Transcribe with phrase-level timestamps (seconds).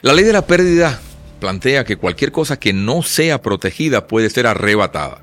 [0.00, 1.00] La ley de la pérdida
[1.38, 5.20] plantea que cualquier cosa que no sea protegida puede ser arrebatada,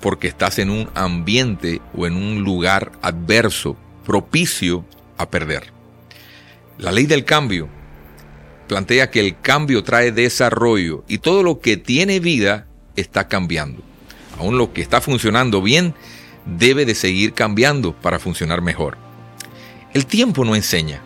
[0.00, 4.84] porque estás en un ambiente o en un lugar adverso, propicio
[5.16, 5.72] a perder.
[6.78, 7.68] La ley del cambio
[8.66, 12.66] plantea que el cambio trae desarrollo y todo lo que tiene vida
[12.96, 13.82] está cambiando.
[14.38, 15.94] Aún lo que está funcionando bien
[16.44, 18.98] debe de seguir cambiando para funcionar mejor.
[19.92, 21.02] El tiempo no enseña.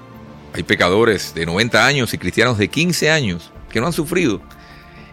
[0.59, 4.43] Hay pecadores de 90 años y cristianos de 15 años que no han sufrido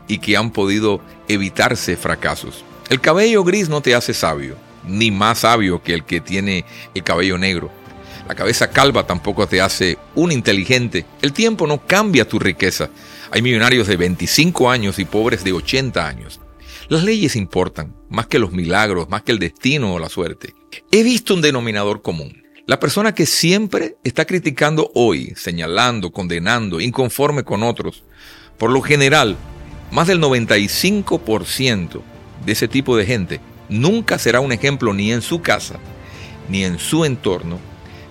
[0.08, 2.66] y que han podido evitarse fracasos.
[2.90, 4.56] El cabello gris no te hace sabio,
[4.88, 7.70] ni más sabio que el que tiene el cabello negro.
[8.28, 11.06] La cabeza calva tampoco te hace un inteligente.
[11.22, 12.90] El tiempo no cambia tu riqueza.
[13.30, 16.40] Hay millonarios de 25 años y pobres de 80 años.
[16.90, 20.56] Las leyes importan, más que los milagros, más que el destino o la suerte.
[20.92, 22.45] He visto un denominador común.
[22.68, 28.04] La persona que siempre está criticando hoy, señalando, condenando, inconforme con otros,
[28.58, 29.38] por lo general,
[29.92, 32.02] más del 95%
[32.44, 33.40] de ese tipo de gente
[33.70, 35.76] nunca será un ejemplo ni en su casa,
[36.50, 37.60] ni en su entorno,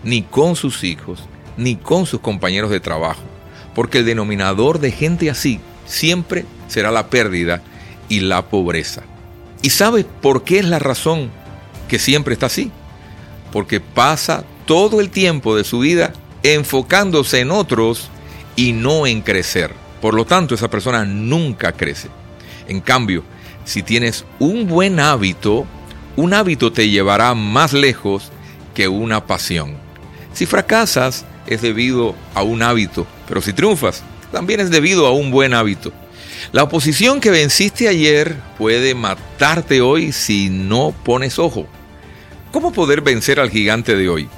[0.04, 1.24] ni con sus hijos,
[1.56, 3.22] ni con sus compañeros de trabajo,
[3.74, 7.60] porque el denominador de gente así siempre será la pérdida
[8.08, 9.02] y la pobreza.
[9.62, 11.30] ¿Y sabes por qué es la razón
[11.88, 12.70] que siempre está así?
[13.52, 16.12] Porque pasa todo el tiempo de su vida
[16.42, 18.08] enfocándose en otros
[18.56, 19.72] y no en crecer.
[20.00, 22.08] Por lo tanto, esa persona nunca crece.
[22.68, 23.24] En cambio,
[23.64, 25.66] si tienes un buen hábito,
[26.16, 28.30] un hábito te llevará más lejos
[28.74, 29.76] que una pasión.
[30.32, 35.30] Si fracasas es debido a un hábito, pero si triunfas también es debido a un
[35.30, 35.92] buen hábito.
[36.52, 41.66] La oposición que venciste ayer puede matarte hoy si no pones ojo.
[42.52, 44.28] ¿Cómo poder vencer al gigante de hoy?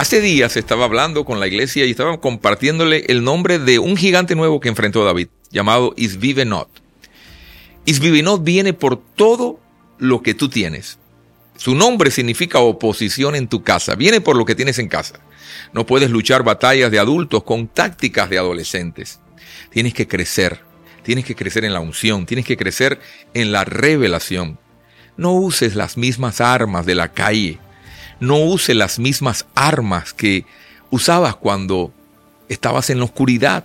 [0.00, 4.34] Hace días estaba hablando con la iglesia y estaba compartiéndole el nombre de un gigante
[4.34, 6.70] nuevo que enfrentó David, llamado Isvivenot.
[7.84, 9.60] Isvivenot viene por todo
[9.98, 10.98] lo que tú tienes.
[11.58, 13.94] Su nombre significa oposición en tu casa.
[13.94, 15.20] Viene por lo que tienes en casa.
[15.74, 19.20] No puedes luchar batallas de adultos con tácticas de adolescentes.
[19.68, 20.62] Tienes que crecer.
[21.02, 22.24] Tienes que crecer en la unción.
[22.24, 23.00] Tienes que crecer
[23.34, 24.58] en la revelación.
[25.18, 27.58] No uses las mismas armas de la calle.
[28.20, 30.44] No uses las mismas armas que
[30.90, 31.92] usabas cuando
[32.48, 33.64] estabas en la oscuridad.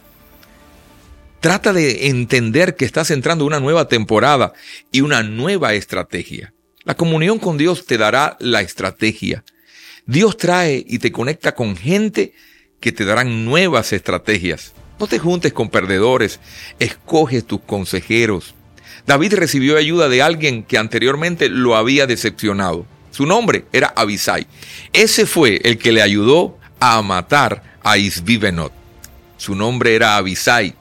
[1.42, 4.54] Trata de entender que estás entrando en una nueva temporada
[4.92, 6.54] y una nueva estrategia.
[6.84, 9.44] La comunión con Dios te dará la estrategia.
[10.06, 12.34] Dios trae y te conecta con gente
[12.80, 14.74] que te darán nuevas estrategias.
[15.00, 16.40] No te juntes con perdedores,
[16.80, 18.56] escoge tus consejeros.
[19.06, 22.86] David recibió ayuda de alguien que anteriormente lo había decepcionado.
[23.16, 24.46] Su nombre era Abisai.
[24.92, 28.74] Ese fue el que le ayudó a matar a Isbibenot.
[29.38, 30.76] Su nombre era Abisai.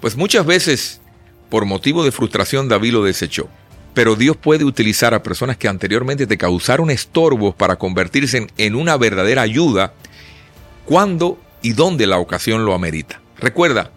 [0.00, 1.02] Pues muchas veces,
[1.50, 3.50] por motivo de frustración, David lo desechó.
[3.92, 8.96] Pero Dios puede utilizar a personas que anteriormente te causaron estorbos para convertirse en una
[8.96, 9.92] verdadera ayuda
[10.86, 13.20] cuando y donde la ocasión lo amerita.
[13.38, 13.90] Recuerda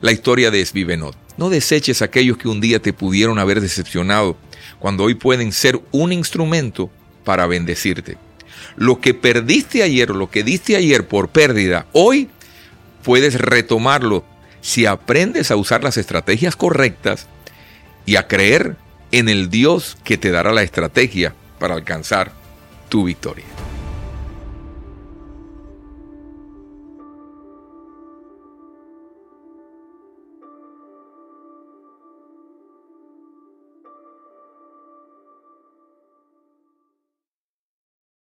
[0.00, 1.16] la historia de Esvivenot.
[1.36, 4.36] No deseches a aquellos que un día te pudieron haber decepcionado,
[4.78, 6.88] cuando hoy pueden ser un instrumento
[7.24, 8.16] para bendecirte.
[8.76, 12.28] Lo que perdiste ayer, lo que diste ayer por pérdida, hoy
[13.02, 14.24] puedes retomarlo
[14.60, 17.26] si aprendes a usar las estrategias correctas
[18.06, 18.76] y a creer
[19.12, 22.32] en el Dios que te dará la estrategia para alcanzar
[22.88, 23.44] tu victoria.